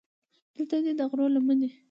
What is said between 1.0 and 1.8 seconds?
غرو لمنې.